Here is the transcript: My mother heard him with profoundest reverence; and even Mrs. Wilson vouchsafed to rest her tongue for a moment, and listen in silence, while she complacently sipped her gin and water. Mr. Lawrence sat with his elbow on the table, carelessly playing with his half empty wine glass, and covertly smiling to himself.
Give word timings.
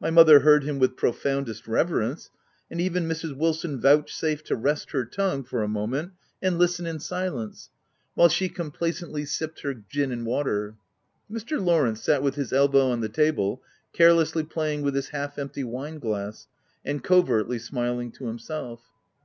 My 0.00 0.10
mother 0.10 0.40
heard 0.40 0.64
him 0.64 0.80
with 0.80 0.96
profoundest 0.96 1.68
reverence; 1.68 2.30
and 2.68 2.80
even 2.80 3.06
Mrs. 3.06 3.36
Wilson 3.36 3.80
vouchsafed 3.80 4.44
to 4.48 4.56
rest 4.56 4.90
her 4.90 5.04
tongue 5.04 5.44
for 5.44 5.62
a 5.62 5.68
moment, 5.68 6.14
and 6.42 6.58
listen 6.58 6.84
in 6.84 6.98
silence, 6.98 7.70
while 8.14 8.28
she 8.28 8.48
complacently 8.48 9.24
sipped 9.24 9.60
her 9.60 9.72
gin 9.72 10.10
and 10.10 10.26
water. 10.26 10.74
Mr. 11.30 11.64
Lawrence 11.64 12.02
sat 12.02 12.24
with 12.24 12.34
his 12.34 12.52
elbow 12.52 12.88
on 12.90 13.02
the 13.02 13.08
table, 13.08 13.62
carelessly 13.92 14.42
playing 14.42 14.82
with 14.82 14.96
his 14.96 15.10
half 15.10 15.38
empty 15.38 15.62
wine 15.62 16.00
glass, 16.00 16.48
and 16.84 17.04
covertly 17.04 17.60
smiling 17.60 18.10
to 18.10 18.26
himself. 18.26 18.80